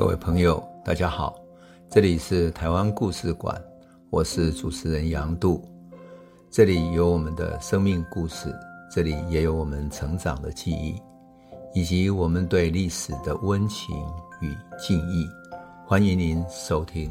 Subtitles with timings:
[0.00, 1.38] 各位朋友，大家好，
[1.90, 3.62] 这里是台湾故事馆，
[4.08, 5.62] 我是主持人杨度，
[6.50, 8.50] 这里有我们的生命故事，
[8.90, 10.98] 这里也有我们成长的记忆，
[11.74, 13.94] 以及我们对历史的温情
[14.40, 15.28] 与敬意。
[15.86, 17.10] 欢迎您收听。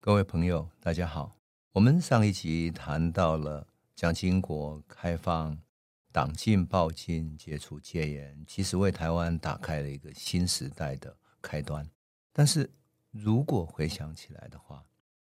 [0.00, 1.30] 各位朋友，大家好，
[1.70, 5.56] 我们上一集谈到了蒋经国开放。
[6.14, 11.84] 党禁、报禁、解除戒严，其实为台湾打开了一个新时代的开端。
[12.32, 12.70] 但是
[13.10, 14.84] 如果回想起来的话，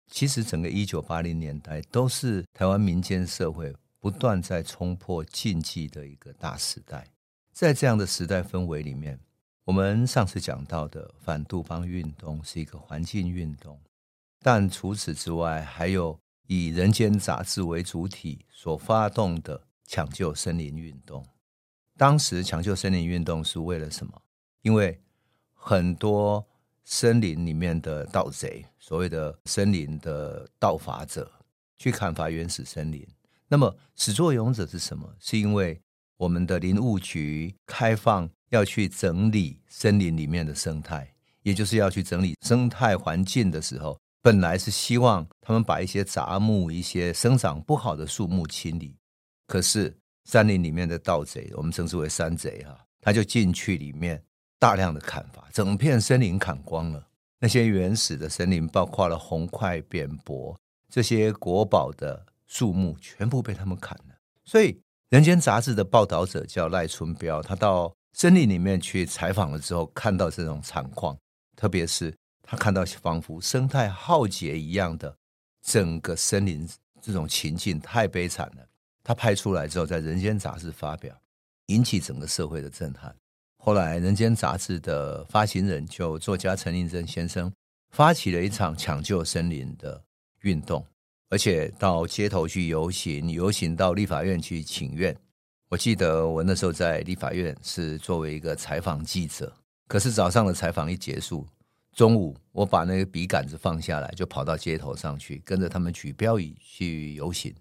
[0.07, 7.09] 其实整个一九八零年代都是台湾民间社会不断在冲破禁忌的一个大时代。
[7.53, 9.19] 在这样的时代氛围里面，
[9.65, 13.81] 我们上次讲到的反杜邦运动是一个环境运动，
[14.39, 19.66] 但除此之外，还有以《人间》杂志为主体所发动的。
[19.87, 21.25] 抢救森林运动，
[21.97, 24.23] 当时抢救森林运动是为了什么？
[24.63, 25.01] 因为
[25.55, 26.45] 很多
[26.85, 31.31] 森林里面的盗贼，所谓的森林的盗伐者，
[31.79, 33.07] 去砍伐原始森林。
[33.49, 35.15] 那么始作俑者是什么？
[35.21, 35.81] 是因为
[36.17, 48.97] 我们的林务局开放要去整理森林里面的生态，也就是要去整理生态环境的时候，本来是希望他们把一些杂木、一些生长不好的树木清理。
[49.47, 54.23] 可是山林里面的盗贼，我们称之为山贼哈，他就进去里面
[54.59, 57.07] 大量的砍伐，整片森林砍光了。
[57.39, 64.15] 那些原始的森林，包括了红桧、扁柏这些国宝的树木，全部被他们砍了。
[64.45, 64.73] 所以，
[65.11, 71.17] 《人间》杂志的报道者叫赖春标，他到森林里面去采访了之后，看到这种惨况，
[71.55, 75.15] 特别是他看到仿佛生态浩劫一样的
[75.63, 76.67] 整个森林
[77.03, 78.67] 这种情境，太悲惨了。
[79.07, 81.17] 他拍出来之后，在《人间》杂志发表，
[81.67, 83.15] 引起整个社会的震撼。
[83.57, 87.53] 后来，《人间》杂志的发行人就作家陈令真先生，
[87.91, 90.03] 发起了一场抢救森林的
[90.41, 90.85] 运动，
[91.29, 95.17] 而且到街头去游行，游行到立法院去请愿。
[95.69, 99.57] 我记得我那时候在立法院是作为一个采访记者，
[99.87, 101.47] 可是早上的采访一结束，
[101.93, 107.55] 中午我把那个笔杆子放下来，就跑到街头上去，跟着他们举标语去游行。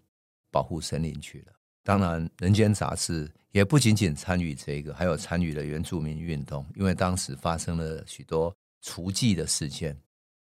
[0.56, 1.52] 保护森林去了。
[1.84, 6.66] 当然，《人间》杂志也不仅仅参与这个，还有参与了原住民运动。
[6.76, 10.00] 因为当时发生了许多除妓的事件，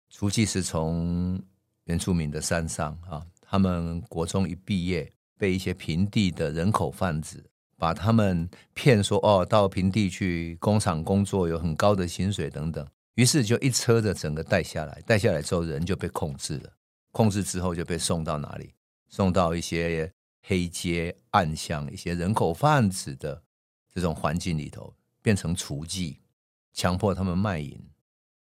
[0.09, 1.37] 除妓是从
[1.83, 7.43] 原住民的山上啊，他们国中一毕业，被一些平地的人口贩子
[7.75, 12.87] 把他们骗说哦，到平地去工厂工作，有很高的薪水等等。
[13.15, 16.71] 于是就一车的整个带下来，带下来之后人就被控制了，
[17.11, 18.71] 控制之后就被送到哪里？
[19.09, 23.43] 送到一些黑街暗巷、一些人口贩子的
[23.93, 26.17] 这种环境里头，变成雏妓，
[26.73, 27.77] 强迫他们卖淫，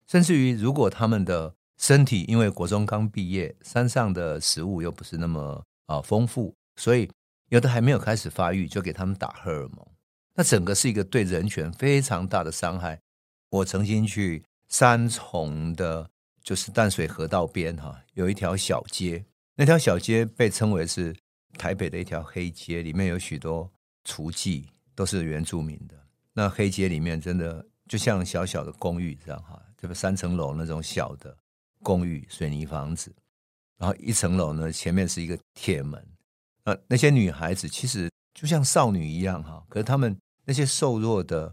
[0.07, 7.11] 甚至于如果他们的身体因为国中刚毕业，山上的食物又不是那么啊丰富，所以
[7.49, 9.87] 有的还没有开始发育，就给他们打荷尔蒙，
[10.35, 13.01] 那整个是一个对人权非常大的伤害。
[13.51, 16.11] 我曾经去三重的，
[16.43, 19.25] 就是淡水河道边哈，有一条小街。
[19.61, 21.13] 那条小街被称为是
[21.59, 23.69] 台北的一条黑街，里面有许多
[24.05, 24.65] 厨妓，
[24.95, 25.97] 都是原住民的。
[26.33, 31.37] 那黑街里面真的就像小小的公寓这样哈，这个三层楼那种小的
[31.83, 33.13] 公寓水泥房子，
[33.79, 36.01] 然后一层楼呢，前面是一个铁门。
[36.65, 41.53] 那那些女孩子其实就像少女一样哈，可是她们那些瘦弱的，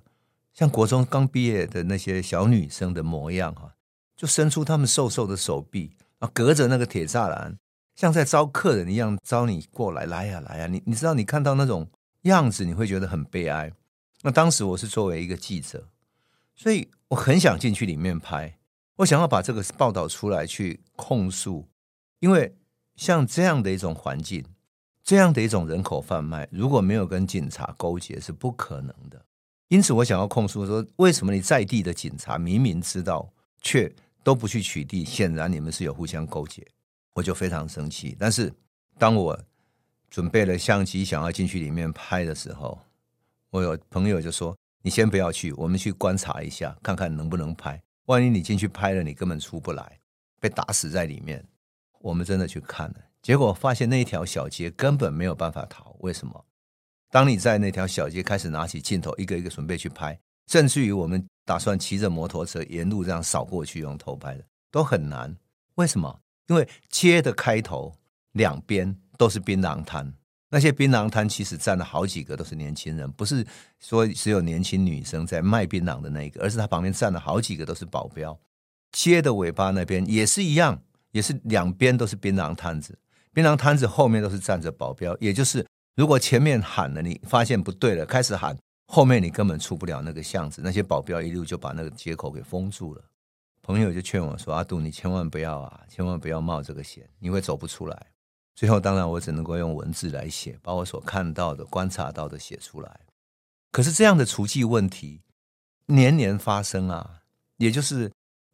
[0.53, 3.73] 像国中刚毕业的那些小女生的模样哈，
[4.15, 7.57] 就伸出她们瘦瘦的手臂啊，隔着那个铁栅栏。
[7.95, 10.67] 像在招客人一样招你过来，来呀来呀！
[10.67, 11.89] 你你知道，你看到那种
[12.23, 13.71] 样子，你会觉得很悲哀。
[14.21, 15.87] 那当时我是作为一个记者，
[16.55, 18.57] 所以我很想进去里面拍，
[18.97, 21.67] 我想要把这个报道出来去控诉，
[22.19, 22.55] 因为
[22.95, 24.43] 像这样的一种环境，
[25.03, 29.23] 这样的一种人口贩卖，如果没有跟警察勾结是不可能的。
[29.69, 33.31] 因此，我想要控诉说，为什么你在地的警察明明知道，
[33.61, 33.91] 却
[34.23, 35.05] 都不去取缔？
[35.05, 36.65] 显然你们是有互相勾结。
[37.15, 38.53] 我就非常生气，但是
[38.99, 39.39] 当我
[40.09, 42.77] 准备了相机想要进去里面拍的时候，
[43.51, 44.53] 我有朋友就说
[44.83, 47.81] ：“你先不要去，我们去观察一下，看看能不能拍。
[48.07, 49.99] 万一你进去拍了，你根本出不来，
[50.41, 51.43] 被打死在里面。”
[52.01, 55.95] 我们真的去看了，结果发现那一条小街根本没有办法逃。
[56.01, 56.45] 为什么？
[57.09, 65.33] 当你在那条小街开始拿起镜头，一个一个准备去拍，甚至于我们打算骑着摩托车沿路这样扫过去用偷拍的，都很难。
[65.75, 66.19] 为什么？
[66.47, 67.93] 因为街的开头
[68.33, 70.13] 两边都是槟榔摊，
[70.49, 73.45] 那些槟榔摊其实占了好几个都是年轻人，不是
[73.79, 78.37] 说只有年轻女生在卖槟榔的那一个，而是他旁边站了好几个都是保镖。
[78.91, 80.81] 街的尾巴那边也是一样，
[81.11, 82.97] 也是两边都是槟榔摊子，
[83.33, 85.17] 槟榔摊子后面都是站着保镖。
[85.19, 85.65] 也就是
[85.95, 88.57] 如果前面喊了，你发现不对了，开始喊，
[88.87, 93.03] 后面你根本出不了那个巷子，那些保镖一路就把那个街口给封住了。
[93.65, 98.11] 朋友就劝我说：“阿杜，你千万不要啊，千万不要冒这个险，你会走不出来。”
[98.53, 102.99] 最后，当然我只能够用文字来写，把我所看到的、观察到的写出来。
[103.71, 105.23] 可是这样的雏妓问题
[105.87, 107.23] 年年发生啊，
[107.57, 108.11] 也就是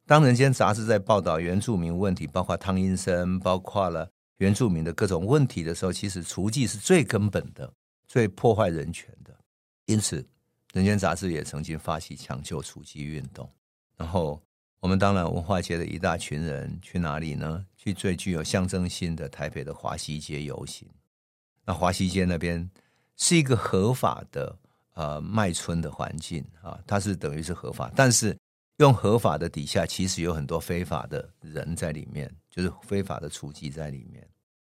[0.07, 7.69] 当《人间》杂志在报道原住民问题，包括汤阴森，包括了原住民的各种问题的时候，其实雏妓是最根本的、
[8.07, 9.37] 最破坏人权的。
[9.87, 10.21] 因此，
[10.71, 13.51] 《人间》杂志也曾经发起抢救雏妓运动，
[13.97, 14.41] 然后。
[14.81, 17.63] 我们当然文化界的一大群人去哪里呢？
[17.77, 20.87] 去最具有象征性的台北的华西街游行。
[21.63, 22.67] 那华西街那边
[23.15, 24.57] 是一个合法的
[24.95, 28.35] 呃卖春的环境啊，它是等于是合法，但是
[28.77, 34.27] 用合法的底下其实有很多非法的人在里面，就是非法的雏妓在里面。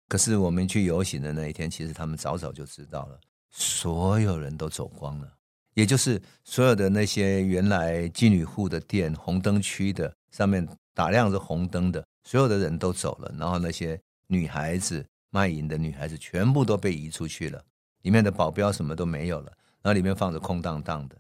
[0.07, 3.19] 可是我们去游行的那一天，其实他们早早就知道了，
[3.51, 5.31] 所有人都走光了。
[5.73, 17.63] 也就是所有的那些原来妓女户的店、红灯区的上面打亮着红灯的，所有的人都走了，然后那些女孩子卖淫的女孩子全部都被移出去了，
[18.01, 19.51] 里面的保镖什么都没有了，
[19.81, 21.15] 然后里面放着空荡荡的，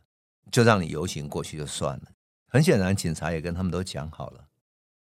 [0.51, 2.03] 就让你游行过去就算了。
[2.47, 4.45] 很显然，警察也跟他们都讲好了。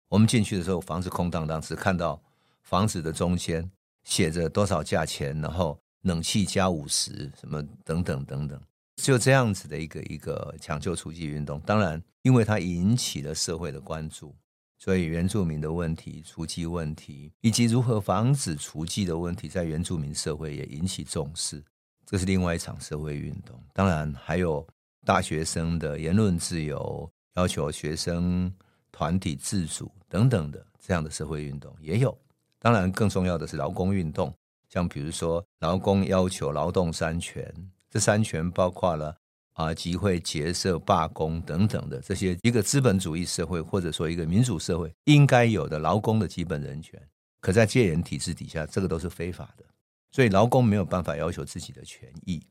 [0.08, 2.20] 我们进去的时候，房子空荡荡，只看到
[2.62, 3.70] 房子的中间
[4.04, 8.60] 写着多少价钱，然后冷气加五十，什么等等等等。
[9.02, 14.34] 就这样子的一个一个抢救雏妓运动，当然，因为它引起了社会的关注，
[14.78, 21.62] 所以原住民的问题、雏妓问题，以及如何防止雏妓的问题，在原住民社会也引起重视。
[22.04, 23.60] 这是另外一场社会运动。
[23.72, 24.66] 当然，还有
[25.04, 28.52] 大学生的言论自由，要求学生
[28.90, 32.16] 团体自主等等的这样的社会运动也有。
[32.58, 34.34] 当然，更重要的是劳工运动，
[34.68, 37.54] 像比如说劳工要求劳动三权。
[37.90, 39.16] 这三权包括了
[39.54, 47.00] 啊，集会、结社、罢工等等的这些一个资本主义社会或者说一个民主社会应该有的劳工的基本人权，
[47.40, 49.64] 可在戒严体制底下，这个都是非法的，
[50.10, 52.42] 所以劳工没有办法要求自己的权益。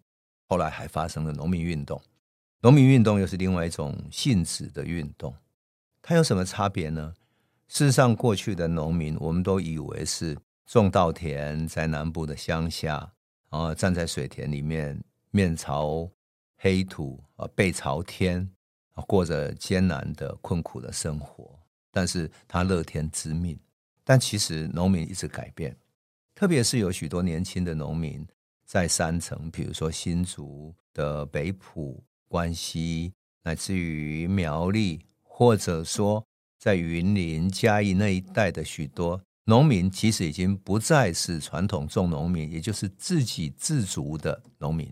[0.47, 2.01] 后来还发生了农民运动，
[2.61, 5.35] 农民运动又是另外一种性质的运动，
[6.01, 7.13] 它有什么差别呢？
[7.67, 10.35] 事实上，过去的农民我们都以为是
[10.65, 13.11] 种稻田，在南部的乡下，
[13.51, 14.99] 然后站在水田里面。
[15.35, 16.09] 面朝
[16.55, 18.49] 黑土啊，背朝天
[18.93, 21.59] 啊，过着艰难的困苦的生活。
[21.91, 23.59] 但是他乐天知命。
[24.05, 25.75] 但其实农民一直改变，
[26.33, 28.25] 特别是有许多年轻的农民
[28.63, 33.11] 在山城，比如说新竹的北埔、关西，
[33.43, 36.25] 乃至于苗栗，或者说
[36.57, 44.89] 在云林、嘉义那一带的许多农民，其实已经不再是传统种农民，也就是自给自足的农民。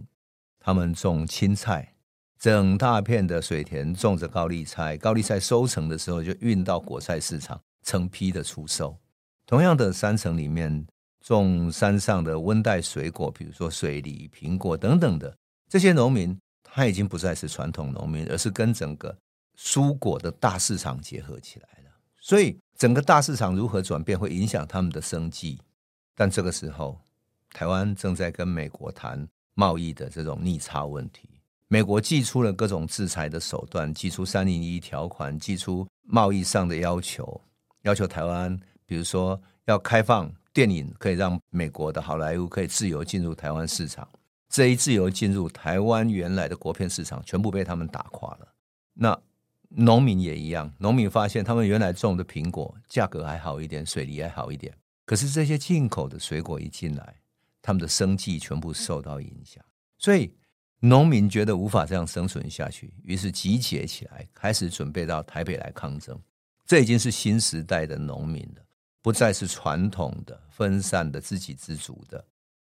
[0.66, 1.94] 他们种青菜，
[2.40, 8.98] 整大片的水田种着高丽菜，高丽菜收成的时候就运到果菜市场，成批的出售。
[9.46, 10.88] 同样的，山城里面
[11.20, 15.36] 种山上的温带水果，比如说水梨、苹果等等的，
[15.68, 19.14] 这些农民他已经不再是传统农民，而是跟整个
[19.60, 21.92] 蔬果的大市场结合起来了。
[22.22, 25.60] 所以，整个大市场如何转变，会影响他们的生计。
[26.16, 27.02] 但这个时候，
[27.50, 29.28] 台湾正在跟美国谈。
[29.54, 31.30] 贸易的这种逆差问题，
[31.68, 37.40] 美国祭出了各种制裁的手段，祭出三零一条款，祭出贸易上的要求，
[37.84, 44.08] 要求台湾，比如说要开放电影，可以让美国的好莱坞可以自由进入台湾市场。
[44.50, 48.48] 这一自由进入台湾原来的国片市场，全部被他们打垮了。
[48.94, 49.20] 那
[49.70, 54.72] 农民也一样，农民发现他们原来种的苹果价格还好一点，水梨还好一点，
[55.08, 57.16] 可是这些进口的水果一进来。
[57.64, 59.64] 他们的生计全部受到影响，
[59.98, 60.32] 所以
[60.80, 66.22] 农民觉得无法这样生存下去，于是集结起来，开始准备到台北来抗争。
[66.66, 68.66] 这已经是新时代的农民了，
[69.02, 72.24] 不再是传统的分散的自给自足的，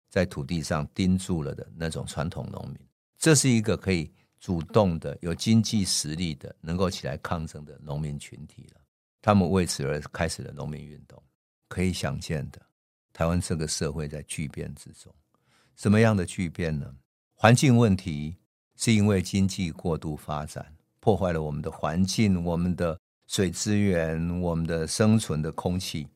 [0.08, 2.77] 在土地上盯住了的那种传统农民。
[3.18, 8.82] 这是一个可以主动的、有经济实力的、能够起来抗争的农民群体了。
[9.20, 11.20] 他们为此而开始了农民运动，
[11.68, 12.62] 可以想见的。
[13.15, 15.10] 台湾这个社会在巨变之中，
[15.77, 16.93] 什么样的巨变呢？
[17.34, 18.36] 环境问题
[18.75, 26.10] 是因为经济过度发展，破坏了我们的环境、我们的水资源、我们的生存的空气，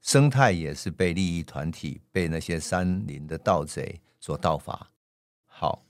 [0.00, 4.88] 生态也是被利益团体、被那些山林的盗贼所盗伐。
[5.46, 5.84] 好，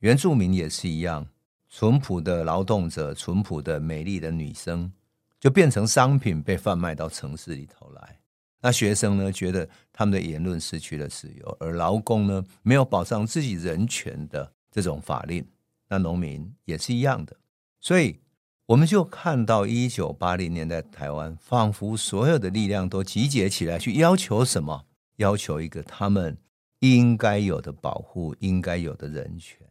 [0.00, 1.24] 原住民也是一样，
[1.68, 4.92] 淳朴的劳动者、淳朴的美丽的女生，
[5.38, 8.19] 就变成商品被贩卖到城市里头来。
[8.62, 15.46] 那学生呢，觉得他们的言论失去了自由，而劳工呢，没有保障自己人权的这种法令。
[15.88, 17.36] 那农民也是一样的，
[17.80, 18.20] 所以
[18.66, 24.84] 我们就看到一九八零年代台湾，仿佛所有的力量都集结起来，去要求什么？
[25.16, 26.38] 要求一个他们
[26.78, 29.66] 应该有的保护，应该有的人权。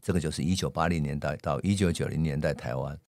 [0.00, 2.98] 这个就是一九八零年代到一九九零年代台湾，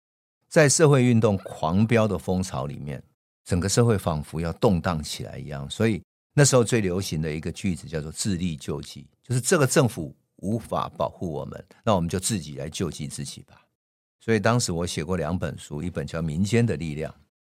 [0.48, 3.02] 在社会运动狂飙的风潮里面。
[3.44, 13.60] 整个社会仿佛要动荡起来一样，所以那时候最流行的一个句子叫做“自力救济”，就是这个政府无法保护我们，那我们就自己来救济自己吧。
[14.20, 17.12] 所以当时我写过两本书，一本叫《民间的力量》，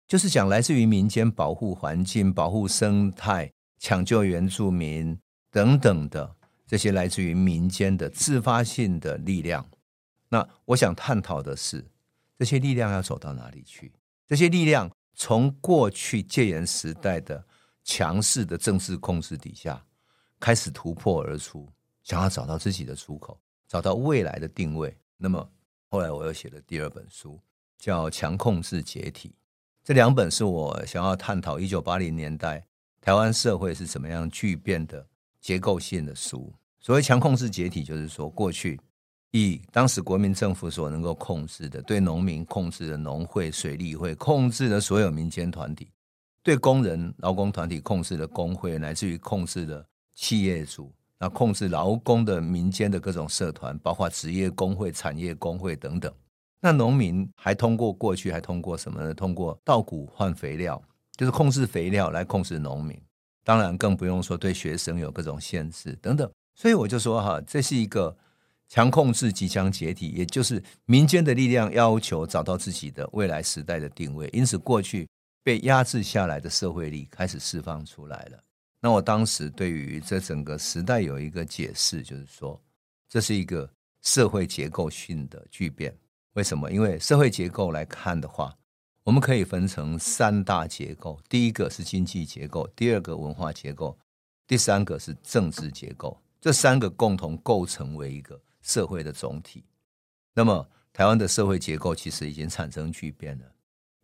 [0.08, 5.16] 就是讲来自于民间保护环境、保护生态、抢救原住民
[5.50, 6.34] 等等的
[6.66, 9.68] 这些来自于民间的自发性的力量。
[10.30, 11.84] 那我想探讨的是，
[12.38, 13.92] 这些力量要走到哪里去？
[14.26, 14.90] 这些力量。
[15.14, 17.44] 从过去戒严时代的
[17.84, 19.84] 强势的政治控制底下，
[20.40, 21.68] 开始突破而出，
[22.02, 24.96] 想要找到自己的出口，找到未来的定位。
[25.16, 25.48] 那么
[25.88, 27.40] 后来我又写了第二本书，
[27.78, 29.28] 叫《强控制解体》。
[29.84, 32.66] 这两本是我想要探讨一九八零年代
[33.00, 35.06] 台湾社会是怎么样巨变的
[35.40, 36.52] 结构性的书。
[36.80, 38.80] 所谓强控制解体，就是说过去。
[39.36, 45.90] 以当时国民政府所能够控制的，对农民控制的农会、水利会，控制的所有民间团体，
[46.40, 56.14] 对工人劳工团体控制的工会，乃至于控制的企业主，那控制劳工的民间的各种社团，包括职业工会、产业工会等等。
[56.60, 59.12] 那农民还通过过去还通过什么呢？
[59.12, 60.80] 通过稻谷换肥料，
[61.16, 62.96] 就是控制肥料来控制农民。
[63.42, 66.30] 当然更不用说对学生有各种限制等等。
[66.54, 68.16] 所以我就说哈，这是一个。
[68.68, 75.08] 强控制即将解体，也就是民间的力量要求找到自己的未来时代的定位，因此过去
[75.42, 78.38] 被压制下来的社会力开始释放出来了。
[78.80, 82.60] 那我当时对于这整个时代有一个解释，就是说
[83.08, 83.70] 这是一个
[84.02, 85.96] 社会结构性的巨变。
[86.32, 86.70] 为什么？
[86.72, 88.52] 因为社会结构来看的话，
[89.04, 93.96] 我们可以分成三大结构：第一个是经济结构，第二个文化结构，
[94.46, 96.18] 第三个是政治结构。
[96.40, 98.40] 这三个共同构成为一个。
[98.64, 99.62] 社会的总体，
[100.34, 103.44] 那么台湾的社会结构其实已经产生巨变了，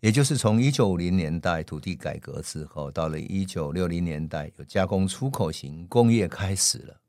[0.00, 7.00] 也就是从一九五零年代土地改革之后，到了一九六零年代有加工出口型工业开始了，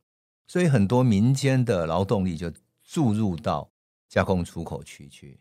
[0.48, 2.52] 所以很多民间的劳动力就
[2.84, 3.70] 注入到
[4.08, 5.38] 加工出口区去，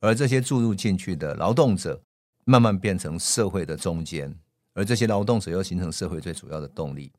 [0.00, 2.02] 而这些注入进去的劳动者
[2.44, 4.38] 慢慢变成社会的中间，
[4.74, 7.10] 而这些劳动者又形成社会最主要的动力，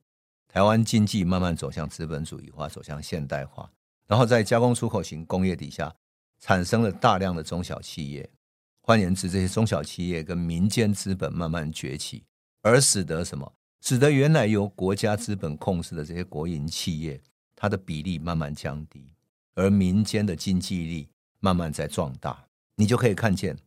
[0.47, 3.71] 台湾经济慢慢走向资本主义化，走向现代化。
[4.11, 5.95] 然后在加工出口型工业底下，
[6.41, 8.29] 产生了大量的中小企业。
[8.81, 12.25] 换言之，这些中小企业跟民间资本慢慢崛起，
[12.61, 13.53] 而使得什么？
[13.79, 17.21] 使得原来由国家资本控制的这些国营企业，
[17.55, 19.09] 它的比例慢慢降低，
[19.55, 21.07] 而民间的经济力
[21.39, 22.47] 慢慢在壮大。
[22.75, 23.57] 你就可以看见，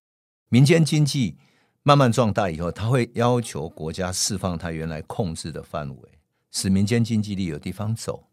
[0.50, 1.38] 民间经济
[1.82, 6.18] 慢慢壮大以后，它会要求国家释放它原来控制的范围，
[6.50, 8.28] 使民间经济力有地方走。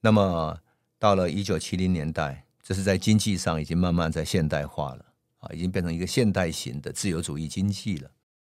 [0.00, 0.60] 那么。
[0.98, 5.04] 到了一九七零年代，这是在经济上已经慢慢在现代化了
[5.38, 8.10] 啊，已经变成一个现代型的自由主义经济了。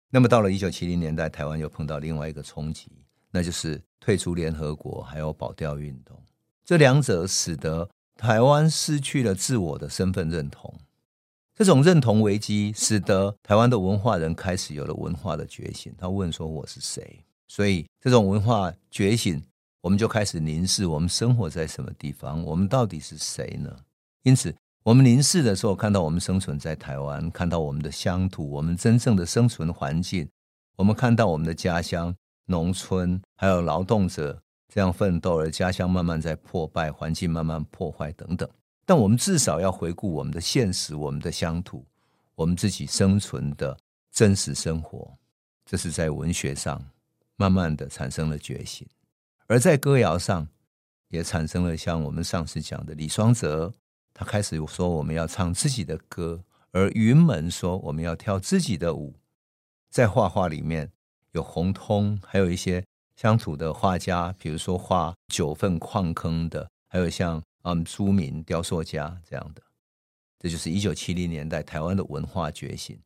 [0.08, 2.90] 那么到了一九七零年代，台湾又碰到另外一个冲击，
[3.30, 6.18] 那就是退出联合国，还有保钓运动。
[6.64, 10.74] 这两者使得台湾失去了自我的身份认同，
[11.54, 15.92] 这种认同危机使得台湾的文化人开始有了文化的觉醒。
[15.98, 19.42] 他问说：“我是谁？”所以这种文化觉醒。
[19.82, 23.74] 我们就开始凝视我们生活在什么地方，我们到底是谁呢？
[24.22, 30.28] 因此，我们凝视的时候，看到我们生存在台湾，看到我们的乡土，我们真正的生存环境，
[30.76, 38.48] 我们看到我们的家乡、农村，还有劳动者这样奋斗，而家乡慢慢在破败，环境慢慢破坏等等。
[38.84, 41.86] 但我们至少要回顾我们的现实，我们的乡土，
[42.34, 43.74] 我们自己生存的
[44.12, 45.16] 真实生活，
[45.64, 46.84] 这是在文学上
[47.36, 48.86] 慢慢的产生了觉醒。
[49.50, 50.46] 而在歌谣上，
[51.08, 53.74] 也产生了像我们上次讲的李双泽，
[54.14, 59.12] 他开始说我们要唱自己的歌，而云门说我们要跳自己的舞。
[59.90, 60.92] 在画画里面
[61.32, 62.84] 有洪通，还有一些
[63.16, 69.60] 乡土的画家，比如说画九份矿坑的，还有像嗯朱明雕塑家这样的。
[70.38, 72.96] 这就是一九七零年代台湾的文化觉醒。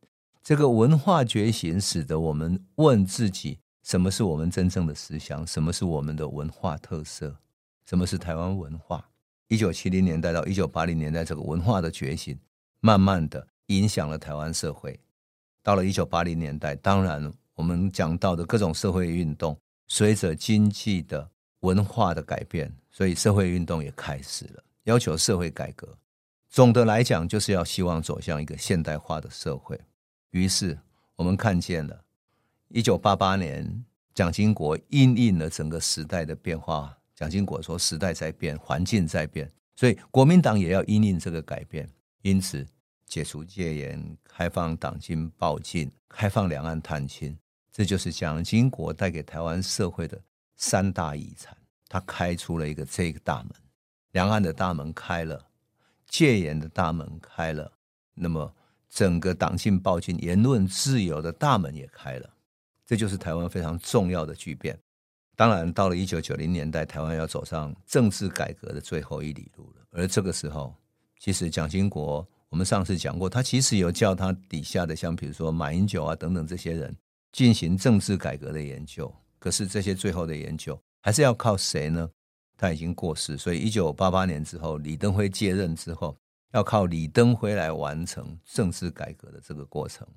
[0.43, 3.57] 这个文化觉醒使得我们问自己。
[3.85, 5.45] 什么是我们真正的思想？
[5.45, 7.37] 什么是我们的文化特色？
[7.85, 9.07] 什么是台湾文化？
[9.47, 12.35] 一九七零年代到一九八零年代，这个文化的觉醒，
[12.79, 14.99] 慢慢的影响了台湾社会。
[15.61, 19.55] 到了一九八零年代，当然我们讲到的各种社会运动，
[19.87, 25.95] 随着经济的、文化的改变，所以社会运动也开始了，要求社会改革。
[26.49, 29.79] 总的来讲，就是要希望走向一个现代化的社会。
[30.31, 30.79] 于是，
[31.17, 32.04] 我们看见了。
[32.75, 36.93] 一九八八年，蒋经国因应了整个时代的变化。
[37.15, 41.89] 蒋经国说：“时代在变，环境在变，所以国民党也要因应这个改变。
[42.21, 42.67] 因此，
[43.05, 47.37] 解除戒严、开放党禁报禁、开放两岸探亲，
[47.71, 50.21] 这就是蒋经国带给台湾社会的
[50.57, 51.55] 三大遗产。
[51.87, 53.51] 他开出了一个这个大门，
[54.11, 55.47] 两岸的大门开了，
[56.09, 57.71] 戒严的大门开了，
[58.13, 58.53] 那么
[58.89, 62.31] 整个党禁报禁、言论自由的大门也开了。”
[62.85, 64.77] 这就是台湾非常重要的巨变。
[65.35, 69.85] 当然，到了一九九零年代，台湾要走上政治改革的最后一里路了。
[69.91, 70.73] 而这个时候，
[71.19, 76.95] 其实蒋经国，我们上次讲过，他其实有叫他底下的，像比如说马英九啊等等这些人
[77.33, 79.13] 进行政治改革的研究。
[79.39, 82.09] 可是这些最后的研究还是要靠谁呢？
[82.57, 86.17] 他已经过世，所以一九八八年之后，李登辉接任之后，
[86.53, 90.07] 要靠李登辉来完成政治改革的这个过程。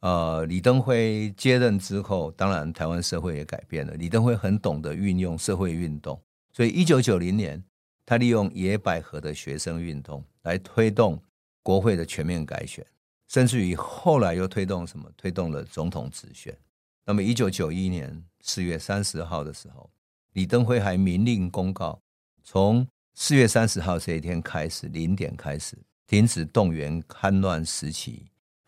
[0.00, 3.94] 呃，李登辉接任之后，当然台湾社会也改变了。
[3.94, 6.20] 李登辉很懂得运用社会运动，
[6.52, 7.62] 所以一九九零年，
[8.04, 11.20] 他利用野百合的学生运动来推动
[11.62, 12.86] 国会的全面改选，
[13.26, 15.10] 甚至于后来又推动什么？
[15.16, 16.56] 推动了总统直选。
[17.04, 19.90] 那么一九九一年四月三十号的时候，
[20.34, 21.98] 李登辉还明令公告，
[22.44, 25.76] 从四月三十号这一天开始零点开始
[26.06, 28.26] 停止动员戡乱时期。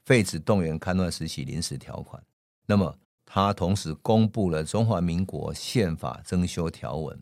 [0.09, 2.23] 废止动员戡乱时期临时条款，
[2.65, 7.15] 那么他同时公布了中华民国宪法增修条文。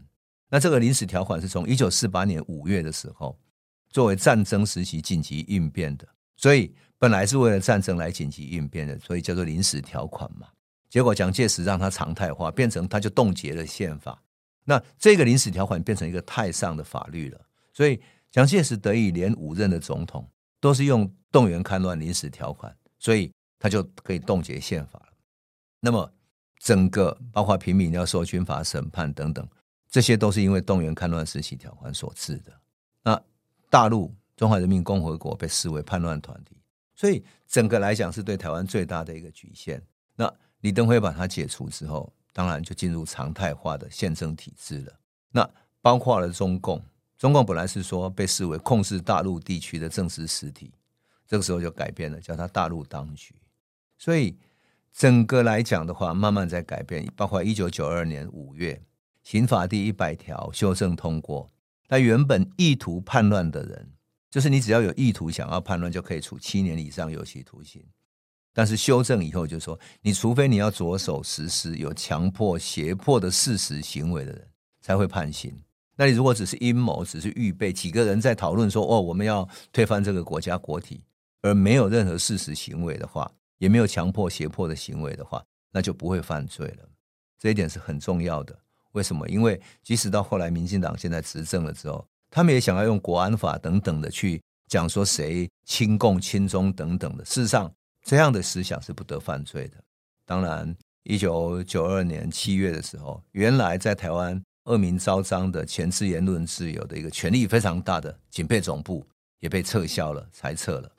[0.48, 3.36] 那这个临时条款是从一九四八年五月的时候，
[3.90, 10.46] 作为战争时期紧急应变的，所以本来是为了战争来紧急应变的，所以叫做临时条款嘛。
[10.88, 14.22] 结果蒋介石让他常态化，变成他就冻结了宪法。
[14.62, 17.40] 那这个临时条款变成一个太上的法律了，
[17.72, 21.12] 所以蒋介石得以连五任的总统都是用。
[21.36, 25.12] 动员戡乱临时条款，所以他就可以冻结宪法了。
[25.80, 26.10] 那么，
[26.60, 29.46] 整个包括平民要受军法审判等等，
[29.90, 32.50] 这些都是因为动员戡乱时期条款所致的。
[33.02, 33.22] 那
[33.68, 36.56] 大陆中华人民共和国被视为叛乱团体，
[36.94, 39.82] 所以整个来讲是对台湾最大的一个局限。
[40.14, 44.92] 那李登辉把它解除之后，当然就进入常态化的宪政体制了。
[45.30, 45.50] 那
[45.82, 46.82] 包括了中共，
[47.18, 50.72] 中共本来是说被视为控制大陆地区的政治实体。
[51.26, 53.34] 这个时候就改变了，叫他大陆当局。
[53.98, 54.36] 所以
[54.92, 57.06] 整个来讲的话，慢慢在改变。
[57.16, 58.80] 包括一九九二年五月，
[59.22, 61.50] 刑法第一百条修正通过，
[61.88, 63.90] 那原本意图叛乱的人，
[64.30, 67.82] 就是你只要有意图想要叛乱，就可以处七年以上有期徒刑。
[68.52, 74.48] 但是修正以后就说，你除非你要着手实施有强迫、胁迫的事实行为的人，
[74.80, 75.54] 才会判刑。
[75.96, 81.02] 那你如果只是阴谋，只是预备，几个人在讨论说，哦，我们要推翻这个国家国体。
[81.46, 86.88] 而没有任何事实行为的话，也没有强迫胁迫的行为的话，那就不会犯罪了。
[87.38, 88.58] 这一点是很重要的。
[88.92, 89.28] 为什么？
[89.28, 97.24] 因为即使到后来民进党现在执政了之后，他们也想要用国安法等等的去讲说谁亲共亲中等等的。
[97.24, 97.70] 事实上，
[98.02, 99.76] 这样的思想是不得犯罪的。
[100.24, 109.06] 当然，一九九二年七月的时候，原来在台湾恶名昭彰的钳制言论自由的一个权力非常大的警备总部
[109.40, 110.90] 也被撤销了，裁撤了。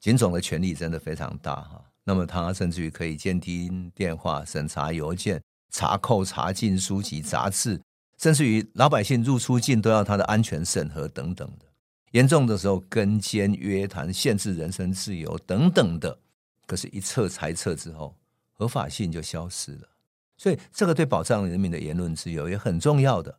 [0.00, 7.78] 警总的权力真的非常大哈，那么他甚至于可以监听电话、审查邮件、查扣、查禁书籍、杂志，
[8.16, 11.66] 甚至于老百姓入出境都要他的安全审核等等的。
[12.12, 16.18] 严重的时候跟监、约谈、限制人身自由等等的。
[16.66, 18.16] 可是，一撤裁撤之后，
[18.52, 19.88] 合法性就消失了。
[20.36, 23.38] 所以，这个对保障人民的言论自由也很重要的。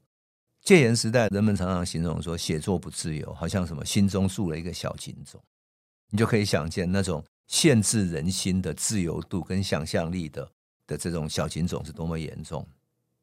[0.62, 5.42] 戒严时代，人们常常形容说，写作不自由，好像什么心中住了一个小警总。
[6.12, 10.52] 你就可以想见那种限制人心的自由度跟想象力的
[10.86, 12.64] 的这种小警种是多么严重。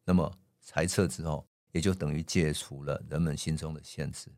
[0.04, 0.30] 那么
[0.62, 4.28] 裁撤之后，也就等于解除了人们心中的限制。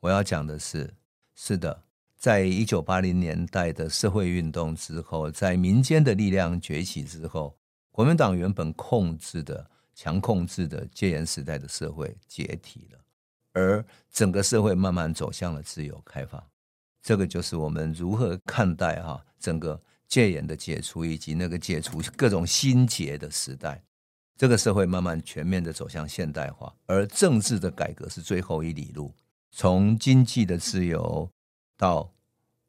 [0.00, 0.94] 我要讲的是，
[1.34, 1.82] 是的，
[2.16, 7.58] 在一九八零年代的社会运动之后，在民间的力量崛起之后，
[7.90, 13.00] 国民党原本控制的强控制的戒严时代的社会解体了，
[13.52, 16.40] 而整个社会慢慢走向了自由开放。
[17.06, 23.80] 这个就是我们如何看待哈整个戒严的解除，以及那个解除各种心结的时代。
[24.36, 29.14] 这个社会慢慢全面的走向现代化，而政治的改革是最后一里路。
[29.52, 31.30] 从经济的自由
[31.78, 32.12] 到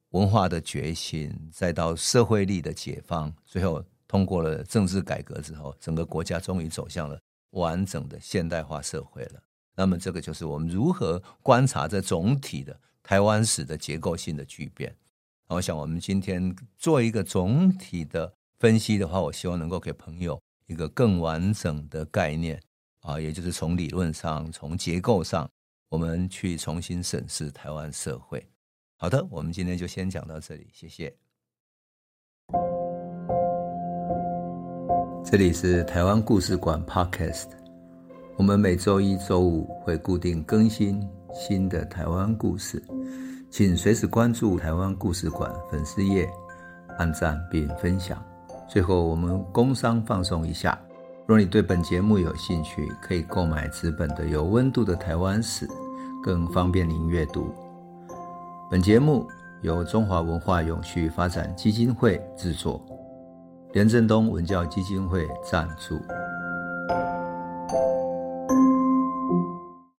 [0.10, 7.20] 文化的觉醒，再到社会力的解放，最后通过了政治改革之后，整个国家终于走向了
[7.54, 9.42] 完整的现代化社会了。
[9.76, 14.94] 那么，这个就是我们如何观察这总体的台湾史的结构性的巨变。
[15.48, 22.62] 我想，我们今天做一个总体的分析的话，我希望能够给朋友一个更完整的概念
[23.00, 25.50] 啊，也就是从理论上、从结构上。
[25.88, 28.46] 我们去重新审视台湾社会。
[28.98, 31.16] 好的，我们今天就先讲到这里，谢谢。
[35.24, 37.48] 这里是台湾故事馆 Podcast，
[38.36, 41.02] 我们每周一、周五会固定更新
[41.38, 42.84] 新的台湾故事，
[43.52, 46.28] 请随时关注台湾故事馆粉丝页，
[46.98, 48.22] 按赞并分享。
[48.68, 50.78] 最后，我们工商放松一下。
[51.28, 55.68] 若你对本节目有兴趣，可以购买纸本的《有温度的台湾史》，
[56.24, 57.54] 更方便您阅读。
[58.72, 59.28] 本节目
[59.62, 62.84] 由中华文化永续发展基金会制作，
[63.74, 66.00] 连振东文教基金会赞助。